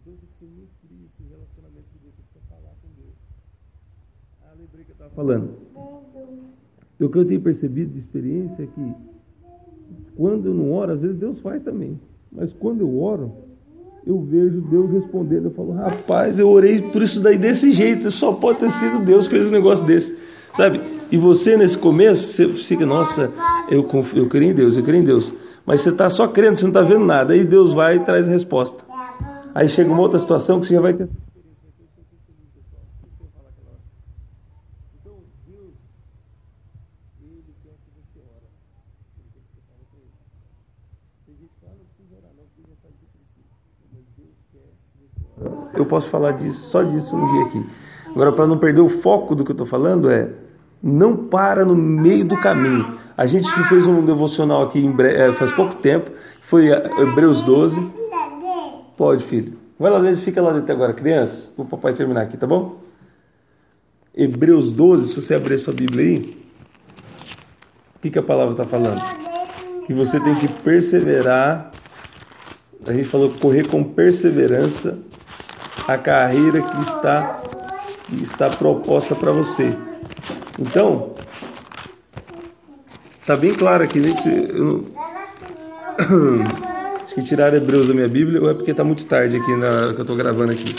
Então 0.00 0.14
você 0.14 0.26
precisa 0.26 0.50
nutrir 0.54 0.98
esse 1.04 1.22
relacionamento 1.28 1.86
com 1.92 1.98
Deus. 1.98 2.14
Você 2.14 2.22
precisa 2.22 2.44
falar 2.48 2.74
com 2.80 2.88
Deus. 2.96 3.18
Ah, 4.40 4.54
lembrei 4.56 4.84
que 4.86 4.90
eu 4.92 4.94
estava 4.94 5.10
falando. 5.10 5.61
O 7.04 7.08
que 7.08 7.18
eu 7.18 7.24
tenho 7.24 7.40
percebido 7.40 7.92
de 7.92 7.98
experiência 7.98 8.62
é 8.62 8.66
que 8.66 8.94
quando 10.16 10.46
eu 10.46 10.54
não 10.54 10.72
oro, 10.72 10.92
às 10.92 11.02
vezes 11.02 11.16
Deus 11.16 11.40
faz 11.40 11.62
também. 11.62 11.98
Mas 12.30 12.52
quando 12.52 12.80
eu 12.80 13.00
oro, 13.00 13.32
eu 14.06 14.20
vejo 14.20 14.60
Deus 14.60 14.90
respondendo. 14.90 15.46
Eu 15.46 15.50
falo, 15.50 15.72
rapaz, 15.72 16.38
eu 16.38 16.48
orei 16.48 16.82
por 16.82 17.02
isso 17.02 17.20
daí 17.20 17.38
desse 17.38 17.72
jeito. 17.72 18.10
Só 18.10 18.32
pode 18.32 18.60
ter 18.60 18.70
sido 18.70 19.04
Deus 19.04 19.26
que 19.26 19.34
fez 19.34 19.46
um 19.46 19.50
negócio 19.50 19.84
desse. 19.84 20.16
Sabe? 20.54 20.80
E 21.10 21.16
você, 21.16 21.56
nesse 21.56 21.78
começo, 21.78 22.30
você 22.30 22.48
fica, 22.48 22.84
nossa, 22.84 23.32
eu, 23.70 23.84
confio, 23.84 24.20
eu 24.22 24.28
creio 24.28 24.52
em 24.52 24.54
Deus, 24.54 24.76
eu 24.76 24.82
creio 24.82 25.02
em 25.02 25.04
Deus. 25.04 25.32
Mas 25.64 25.80
você 25.80 25.88
está 25.90 26.10
só 26.10 26.28
crendo, 26.28 26.56
você 26.56 26.64
não 26.64 26.70
está 26.70 26.82
vendo 26.82 27.04
nada. 27.04 27.32
Aí 27.32 27.44
Deus 27.44 27.72
vai 27.72 27.96
e 27.96 28.00
traz 28.00 28.28
a 28.28 28.32
resposta. 28.32 28.84
Aí 29.54 29.68
chega 29.68 29.90
uma 29.90 30.00
outra 30.00 30.18
situação 30.18 30.60
que 30.60 30.66
você 30.66 30.74
já 30.74 30.80
vai 30.80 30.92
ter 30.92 31.08
eu 45.80 45.86
posso 45.86 46.08
falar 46.08 46.32
disso, 46.32 46.68
só 46.68 46.82
disso 46.82 47.16
um 47.16 47.32
dia 47.32 47.44
aqui. 47.46 47.66
Agora, 48.10 48.32
para 48.32 48.46
não 48.46 48.58
perder 48.58 48.80
o 48.80 48.88
foco 48.88 49.34
do 49.34 49.44
que 49.44 49.50
eu 49.50 49.54
estou 49.54 49.66
falando, 49.66 50.10
é 50.10 50.30
não 50.82 51.16
para 51.16 51.64
no 51.64 51.74
meio 51.74 52.24
do 52.24 52.36
caminho. 52.36 52.98
A 53.16 53.26
gente 53.26 53.48
fez 53.68 53.86
um 53.86 54.04
devocional 54.04 54.62
aqui 54.62 54.86
breve, 54.88 55.16
é, 55.16 55.32
faz 55.32 55.52
pouco 55.52 55.76
tempo, 55.76 56.10
foi 56.42 56.68
Hebreus 56.68 57.42
12. 57.42 57.80
Pode, 58.96 59.24
filho. 59.24 59.58
Vai 59.78 59.90
lá 59.90 59.98
dentro, 60.00 60.20
fica 60.20 60.42
lá 60.42 60.52
dentro 60.52 60.72
agora, 60.72 60.92
crianças. 60.92 61.50
O 61.56 61.64
papai 61.64 61.94
terminar 61.94 62.22
aqui, 62.22 62.36
tá 62.36 62.46
bom? 62.46 62.80
Hebreus 64.14 64.70
12, 64.70 65.08
se 65.08 65.16
você 65.20 65.34
abrir 65.34 65.58
sua 65.58 65.72
Bíblia 65.72 66.04
aí, 66.04 66.42
o 67.96 67.98
que, 68.00 68.10
que 68.10 68.18
a 68.18 68.22
palavra 68.22 68.52
está 68.52 68.64
falando? 68.64 69.00
Que 69.86 69.94
você 69.94 70.20
tem 70.20 70.34
que 70.34 70.48
perseverar. 70.48 71.70
A 72.86 72.92
gente 72.92 73.08
falou 73.08 73.32
correr 73.40 73.66
com 73.66 73.82
perseverança 73.82 74.98
a 75.86 75.98
carreira 75.98 76.60
que 76.60 76.82
está, 76.82 77.40
que 78.06 78.22
está 78.22 78.50
proposta 78.50 79.14
para 79.14 79.32
você. 79.32 79.76
Então, 80.58 81.14
está 83.20 83.36
bem 83.36 83.54
claro 83.54 83.84
aqui, 83.84 84.00
né? 84.00 84.14
Eu. 84.26 84.86
Acho 87.04 87.14
que 87.16 87.22
tiraram 87.22 87.58
Hebreus 87.58 87.88
da 87.88 87.94
minha 87.94 88.08
Bíblia 88.08 88.40
ou 88.40 88.50
é 88.50 88.54
porque 88.54 88.70
está 88.70 88.82
muito 88.82 89.04
tarde 89.06 89.36
aqui 89.36 89.54
na 89.56 89.68
hora 89.68 89.92
que 89.92 90.00
eu 90.00 90.02
estou 90.02 90.16
gravando 90.16 90.52
aqui. 90.52 90.74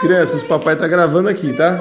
Crianças, 0.00 0.42
papai 0.42 0.74
está 0.74 0.88
gravando 0.88 1.28
aqui, 1.28 1.52
tá? 1.52 1.78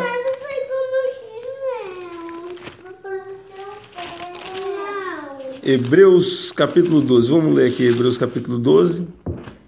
Hebreus 5.68 6.52
capítulo 6.52 7.02
12. 7.02 7.32
Vamos 7.32 7.56
ler 7.56 7.72
aqui 7.72 7.88
Hebreus 7.88 8.20
capítulo 8.20 8.60
12. 8.60 9.08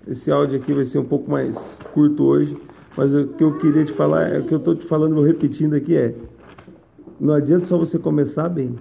Esse 0.08 0.30
áudio 0.30 0.60
aqui 0.60 0.72
vai 0.72 0.86
ser 0.86 1.00
um 1.00 1.04
pouco 1.04 1.32
mais 1.32 1.80
curto 1.92 2.24
hoje, 2.24 2.56
mas 2.96 3.16
o 3.16 3.26
que 3.30 3.44
eu 3.44 3.58
queria 3.58 3.84
te 3.84 3.94
falar, 3.94 4.28
é 4.28 4.38
o 4.38 4.44
que 4.44 4.54
eu 4.54 4.60
estou 4.60 4.76
te 4.76 4.86
falando, 4.86 5.16
vou 5.16 5.24
repetindo 5.24 5.74
aqui 5.74 5.98
é: 5.98 6.14
não 7.20 7.34
adianta 7.34 7.66
só 7.66 7.80
você 7.80 7.98
começar 7.98 8.48
bem. 8.48 8.76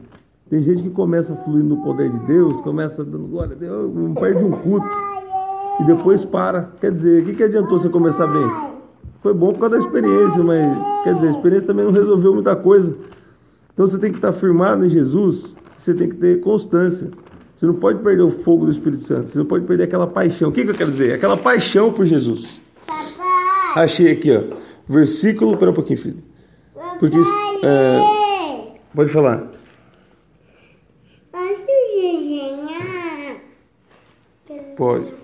Tem 0.51 0.61
gente 0.61 0.83
que 0.83 0.91
começa 0.91 1.35
fluindo 1.37 1.77
no 1.77 1.83
poder 1.83 2.11
de 2.11 2.19
Deus, 2.27 2.61
começa 2.61 3.03
dando 3.03 3.27
glória 3.29 3.57
a 3.57 3.59
Deus, 3.59 3.91
perde 4.21 4.45
um 4.45 4.51
culto 4.51 4.87
e 5.81 5.85
depois 5.85 6.23
para. 6.23 6.71
Quer 6.83 6.93
dizer, 6.93 7.23
o 7.23 7.25
que, 7.25 7.33
que 7.33 7.45
adiantou 7.45 7.79
você 7.79 7.89
começar 7.89 8.27
bem? 8.27 8.47
Foi 9.21 9.33
bom 9.33 9.55
por 9.55 9.61
causa 9.61 9.79
da 9.79 9.83
experiência, 9.83 10.45
mas 10.45 11.03
quer 11.03 11.15
dizer, 11.15 11.29
a 11.29 11.31
experiência 11.31 11.67
também 11.67 11.87
não 11.87 11.93
resolveu 11.93 12.35
muita 12.35 12.55
coisa. 12.55 12.95
Então 13.73 13.87
você 13.87 13.97
tem 13.99 14.11
que 14.11 14.19
estar 14.19 14.35
firmado 14.35 14.85
em 14.85 14.91
Jesus 14.91 15.57
você 15.79 15.95
tem 15.95 16.09
que 16.09 16.17
ter 16.17 16.41
constância. 16.41 17.11
Você 17.57 17.67
não 17.67 17.75
pode 17.75 18.03
perder 18.03 18.23
o 18.23 18.31
fogo 18.43 18.67
do 18.67 18.73
Espírito 18.73 19.05
Santo. 19.05 19.31
Você 19.31 19.39
não 19.39 19.47
pode 19.47 19.65
perder 19.65 19.85
aquela 19.85 20.07
paixão. 20.07 20.51
O 20.51 20.53
que, 20.53 20.63
que 20.63 20.71
eu 20.71 20.75
quero 20.75 20.91
dizer? 20.91 21.15
Aquela 21.15 21.37
paixão 21.37 21.93
por 21.93 22.05
Jesus. 22.05 22.61
Papai. 22.87 23.85
Achei 23.85 24.13
aqui, 24.13 24.31
ó. 24.31 24.57
Versículo. 24.89 25.53
Espera 25.53 25.71
um 25.71 25.75
pouquinho, 25.75 25.99
filho. 25.99 26.23
Porque. 26.99 27.17
É, 27.65 27.99
pode 28.95 29.11
falar. 29.11 29.57
Pode. 34.77 35.15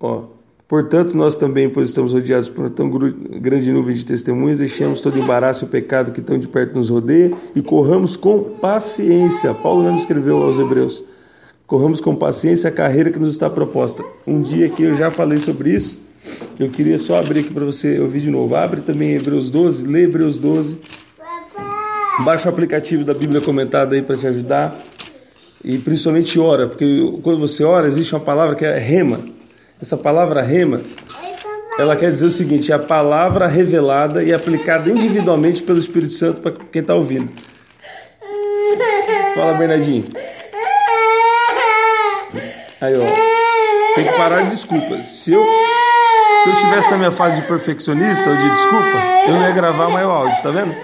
Ó. 0.00 0.35
Portanto, 0.68 1.16
nós 1.16 1.36
também, 1.36 1.70
pois 1.70 1.90
estamos 1.90 2.12
rodeados 2.12 2.48
por 2.48 2.68
tão 2.70 2.90
grande 2.90 3.70
nuvem 3.70 3.94
de 3.94 4.04
testemunhas, 4.04 4.58
deixemos 4.58 5.00
todo 5.00 5.16
embaraço 5.16 5.64
e 5.64 5.66
o 5.66 5.70
pecado 5.70 6.10
que 6.10 6.20
tão 6.20 6.36
de 6.36 6.48
perto 6.48 6.74
nos 6.74 6.90
rodeia 6.90 7.32
e 7.54 7.62
corramos 7.62 8.16
com 8.16 8.42
paciência. 8.42 9.54
Paulo 9.54 9.84
mesmo 9.84 9.98
escreveu 9.98 10.42
aos 10.42 10.58
Hebreus: 10.58 11.04
corramos 11.68 12.00
com 12.00 12.16
paciência 12.16 12.68
a 12.68 12.72
carreira 12.72 13.12
que 13.12 13.18
nos 13.18 13.30
está 13.30 13.48
proposta. 13.48 14.04
Um 14.26 14.42
dia 14.42 14.68
que 14.68 14.82
eu 14.82 14.92
já 14.92 15.08
falei 15.08 15.38
sobre 15.38 15.72
isso, 15.72 16.00
eu 16.58 16.68
queria 16.68 16.98
só 16.98 17.18
abrir 17.18 17.40
aqui 17.40 17.54
para 17.54 17.64
você 17.64 18.00
ouvir 18.00 18.22
de 18.22 18.30
novo. 18.30 18.56
Abre 18.56 18.80
também 18.80 19.12
Hebreus 19.12 19.50
12, 19.50 19.86
lê 19.86 20.02
Hebreus 20.02 20.36
12. 20.36 20.78
Baixa 22.24 22.48
o 22.48 22.52
aplicativo 22.52 23.04
da 23.04 23.14
Bíblia 23.14 23.40
comentada 23.40 23.94
aí 23.94 24.02
para 24.02 24.16
te 24.16 24.26
ajudar. 24.26 24.82
E 25.62 25.78
principalmente 25.78 26.40
ora, 26.40 26.66
porque 26.66 27.20
quando 27.22 27.38
você 27.38 27.62
ora, 27.62 27.86
existe 27.86 28.12
uma 28.14 28.20
palavra 28.20 28.56
que 28.56 28.64
é 28.64 28.76
rema 28.78 29.35
essa 29.80 29.96
palavra 29.96 30.42
rema, 30.42 30.80
ela 31.78 31.96
quer 31.96 32.10
dizer 32.10 32.26
o 32.26 32.30
seguinte: 32.30 32.72
é 32.72 32.74
a 32.74 32.78
palavra 32.78 33.46
revelada 33.46 34.22
e 34.22 34.32
aplicada 34.32 34.90
individualmente 34.90 35.62
pelo 35.62 35.78
Espírito 35.78 36.14
Santo 36.14 36.40
para 36.40 36.52
quem 36.52 36.80
está 36.80 36.94
ouvindo. 36.94 37.30
Fala, 39.34 39.54
Bernardinho. 39.54 40.04
Aí, 42.80 42.94
ó. 42.96 43.94
Tem 43.94 44.06
que 44.06 44.12
parar 44.16 44.42
de 44.42 44.50
desculpas. 44.50 45.06
Se 45.06 45.32
eu, 45.32 45.44
se 46.42 46.48
eu 46.50 46.56
tivesse 46.56 46.90
na 46.90 46.96
minha 46.96 47.10
fase 47.10 47.40
de 47.40 47.46
perfeccionista 47.46 48.28
ou 48.28 48.36
de 48.36 48.50
desculpa, 48.50 48.98
eu 49.26 49.34
não 49.34 49.42
ia 49.42 49.52
gravar 49.52 49.88
mais 49.88 50.06
o 50.06 50.10
áudio, 50.10 50.42
tá 50.42 50.50
vendo? 50.50 50.74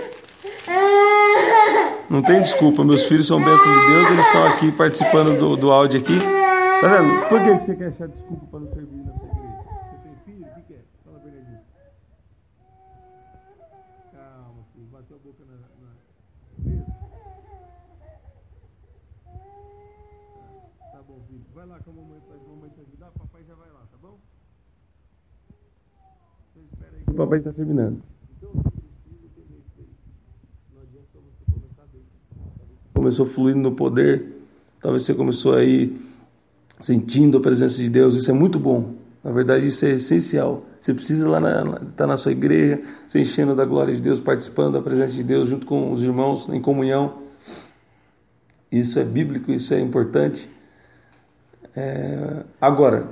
Não 2.09 2.23
tem 2.23 2.43
desculpa, 2.43 2.85
meus 2.85 3.07
filhos 3.07 3.27
são 3.27 3.43
bênçãos 3.43 3.81
de 3.81 3.87
Deus, 3.87 4.11
eles 4.11 4.27
estão 4.27 4.45
aqui 4.45 4.71
participando 4.71 5.39
do, 5.39 5.57
do 5.57 5.71
áudio 5.71 6.01
aqui. 6.01 6.42
Tá 6.83 6.89
vendo? 6.89 7.29
Por 7.29 7.41
que, 7.45 7.57
que 7.59 7.63
você 7.63 7.77
quer 7.77 7.87
achar 7.91 8.09
desculpa 8.09 8.45
para 8.47 8.59
não 8.59 8.67
servir 8.67 9.05
na 9.05 9.13
sua 9.13 9.29
igreja? 9.29 9.63
Você 9.85 9.97
tem 10.03 10.17
filho? 10.25 10.51
O 10.51 10.55
que, 10.57 10.63
que 10.63 10.75
é? 10.75 10.81
Fala, 11.05 11.19
Bernardinho. 11.21 11.61
Calma, 14.11 14.65
filho. 14.75 14.87
Bateu 14.91 15.17
a 15.17 15.21
boca 15.21 15.45
na, 15.45 15.53
na 15.53 15.95
mesa. 16.59 16.87
Tá 20.91 21.03
bom, 21.07 21.21
filho. 21.29 21.45
Vai 21.55 21.67
lá 21.67 21.79
com 21.79 21.91
a 21.93 21.95
mamãe 21.95 22.21
para 22.21 22.35
a 22.35 22.49
mamãe 22.49 22.71
te 22.71 22.81
ajudar. 22.81 23.13
Papai 23.13 23.45
já 23.45 23.55
vai 23.55 23.71
lá, 23.71 23.87
tá 23.89 23.99
bom? 24.03 24.19
Então 26.51 26.65
espera 26.65 26.97
aí 26.97 27.05
o 27.07 27.15
papai 27.15 27.39
está 27.39 27.53
terminando. 27.53 28.03
Então 28.39 28.51
você 28.55 28.71
precisa 28.71 29.25
entender 29.27 29.59
isso 29.61 29.71
daí. 29.77 29.89
Não 30.75 30.83
adianta 30.83 31.07
só 31.13 31.21
você 31.21 31.45
começar 31.49 31.87
começou 32.93 33.27
fluindo 33.27 33.61
no 33.61 33.77
poder. 33.77 34.43
Talvez 34.81 35.05
você 35.05 35.15
começou 35.15 35.55
aí 35.55 36.11
sentindo 36.83 37.39
a 37.39 37.41
presença 37.41 37.77
de 37.77 37.89
Deus, 37.89 38.17
isso 38.17 38.31
é 38.31 38.35
muito 38.35 38.59
bom. 38.59 38.95
Na 39.23 39.31
verdade, 39.31 39.67
isso 39.67 39.87
é 39.87 39.91
essencial. 39.91 40.65
Você 40.81 40.93
precisa 40.93 41.29
lá 41.29 41.39
estar 41.39 41.79
tá 41.97 42.07
na 42.09 42.17
sua 42.17 42.33
igreja, 42.33 42.83
se 43.07 43.21
enchendo 43.21 43.55
da 43.55 43.65
glória 43.65 43.95
de 43.95 44.03
Deus, 44.03 44.21
participando 44.21 44.75
da 44.75 44.83
presença 44.83 45.13
de 45.13 45.23
Deus 45.23 45.49
junto 45.49 45.65
com 45.65 45.93
os 45.93 46.03
irmãos 46.03 46.49
em 46.49 46.61
comunhão. 46.61 47.23
Isso 48.71 48.99
é 48.99 49.05
bíblico, 49.05 49.53
isso 49.53 49.73
é 49.73 49.81
importante. 49.81 50.51
É... 51.77 52.43
Agora, 52.61 53.07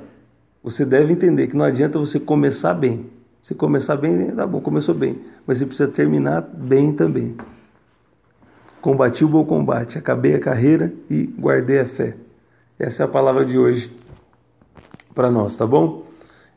você 0.65 0.85
deve 0.85 1.13
entender 1.13 1.47
que 1.47 1.57
não 1.57 1.65
adianta 1.65 1.97
você 1.97 2.19
começar 2.19 2.75
bem. 2.75 3.07
Se 3.41 3.55
começar 3.55 3.97
bem, 3.97 4.33
tá 4.33 4.47
bom, 4.47 4.61
começou 4.61 4.95
bem. 4.95 5.21
Mas 5.47 5.59
você 5.59 5.67
precisa 5.67 5.89
terminar 5.89 6.43
bem 6.43 6.93
também. 6.93 7.37
Combati 8.81 9.25
o 9.25 9.29
bom 9.29 9.45
combate, 9.45 9.97
acabei 9.97 10.35
a 10.35 10.41
carreira 10.41 10.93
e 11.09 11.25
guardei 11.39 11.79
a 11.79 11.87
fé. 11.87 12.17
Essa 12.81 13.03
é 13.03 13.05
a 13.05 13.09
palavra 13.09 13.45
de 13.45 13.59
hoje 13.59 13.95
para 15.15 15.31
nós, 15.31 15.55
tá 15.55 15.67
bom? 15.67 16.05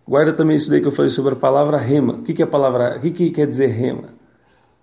Guarda 0.08 0.32
também 0.32 0.56
isso 0.56 0.70
daí 0.70 0.80
que 0.80 0.88
eu 0.88 0.92
falei 0.94 1.12
sobre 1.12 1.34
a 1.34 1.36
palavra 1.36 1.76
rema. 1.76 2.14
O 2.14 2.24
que, 2.24 2.34
que 2.34 2.42
é 2.42 2.46
a 2.46 2.48
palavra? 2.48 2.96
O 2.96 3.02
que, 3.02 3.12
que 3.12 3.30
quer 3.30 3.46
dizer 3.46 3.68
rema? 3.68 4.06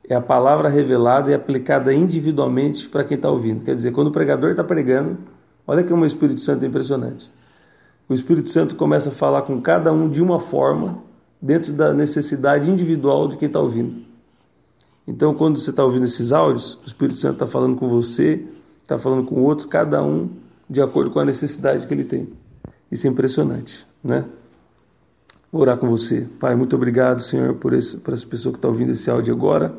É 0.07 0.15
a 0.15 0.21
palavra 0.21 0.69
revelada 0.69 1.31
e 1.31 1.35
aplicada 1.35 1.95
individualmente 1.95 2.87
para 2.91 3.05
quem 3.05 3.15
está 3.15 3.31
ouvindo. 3.31 3.65
Quer 3.65 3.75
dizer, 3.75 3.91
quando 3.91 4.09
o 4.09 4.13
pregador 4.13 4.51
está 4.51 4.63
pregando, 4.63 5.17
olha 5.67 5.83
que 5.83 5.91
o 5.91 6.05
Espírito 6.05 6.43
Santo 6.43 6.63
é 6.63 6.69
impressionante. 6.69 7.33
O 8.07 8.13
Espírito 8.13 8.51
Santo 8.51 8.77
começa 8.77 9.09
a 9.09 9.13
falar 9.13 9.41
com 9.41 9.63
cada 9.63 9.91
um 9.91 10.11
de 10.11 10.23
uma 10.23 10.41
forma, 10.41 10.99
dentro 11.41 11.73
da 11.73 11.95
necessidade 11.95 12.71
individual 12.71 13.29
de 13.29 13.39
quem 13.39 13.47
está 13.47 13.61
ouvindo. 13.61 14.03
Então, 15.09 15.33
quando 15.33 15.59
você 15.59 15.71
está 15.71 15.83
ouvindo 15.83 16.05
esses 16.05 16.33
áudios, 16.33 16.75
o 16.85 16.87
Espírito 16.87 17.19
Santo 17.19 17.37
está 17.37 17.47
falando 17.47 17.77
com 17.77 17.89
você, 17.89 18.45
está 18.83 18.99
falando 18.99 19.25
com 19.25 19.37
o 19.37 19.43
outro, 19.43 19.69
cada 19.69 20.03
um 20.03 20.29
de 20.71 20.81
acordo 20.81 21.11
com 21.11 21.19
a 21.19 21.25
necessidade 21.25 21.85
que 21.85 21.93
ele 21.93 22.05
tem. 22.05 22.29
Isso 22.93 23.05
é 23.05 23.11
impressionante, 23.11 23.85
né? 24.05 24.25
Vou 25.51 25.63
orar 25.63 25.77
com 25.77 25.89
você. 25.89 26.29
Pai, 26.39 26.55
muito 26.55 26.77
obrigado, 26.77 27.21
Senhor, 27.21 27.55
por, 27.55 27.73
esse, 27.73 27.97
por 27.97 28.15
essa 28.15 28.25
pessoa 28.25 28.53
que 28.53 28.59
está 28.59 28.69
ouvindo 28.69 28.93
esse 28.93 29.11
áudio 29.11 29.35
agora. 29.35 29.75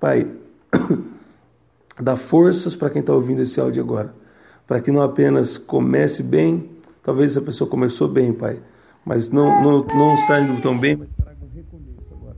Pai, 0.00 0.30
dá 2.00 2.16
forças 2.16 2.74
para 2.74 2.88
quem 2.88 3.00
está 3.00 3.12
ouvindo 3.12 3.42
esse 3.42 3.60
áudio 3.60 3.82
agora. 3.82 4.14
Para 4.66 4.80
que 4.80 4.90
não 4.90 5.02
apenas 5.02 5.58
comece 5.58 6.22
bem, 6.22 6.70
talvez 7.02 7.32
essa 7.32 7.42
pessoa 7.42 7.68
começou 7.68 8.08
bem, 8.08 8.32
Pai, 8.32 8.62
mas 9.04 9.28
não, 9.28 9.62
não, 9.62 9.84
não 9.84 10.14
está 10.14 10.40
indo 10.40 10.58
tão 10.62 10.78
bem, 10.78 10.96
mas 10.96 11.12
traga 11.12 11.36
um 11.44 11.54
recomeço 11.54 12.14
agora. 12.14 12.36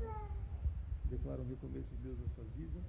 Declara 1.08 1.40
um 1.40 1.48
recomeço 1.48 1.86
de 1.94 2.02
Deus 2.02 2.18
na 2.20 2.28
sua 2.34 2.44
vida. 2.56 2.80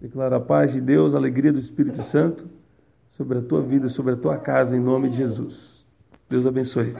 Declara 0.00 0.36
a 0.36 0.40
paz 0.40 0.72
de 0.72 0.80
Deus, 0.80 1.12
a 1.12 1.18
alegria 1.18 1.52
do 1.52 1.58
Espírito 1.58 2.02
Santo 2.02 2.57
sobre 3.18 3.38
a 3.38 3.42
tua 3.42 3.60
vida, 3.60 3.88
sobre 3.88 4.14
a 4.14 4.16
tua 4.16 4.38
casa, 4.38 4.76
em 4.76 4.80
nome 4.80 5.10
de 5.10 5.16
Jesus. 5.16 5.84
Deus 6.30 6.46
abençoe. 6.46 6.94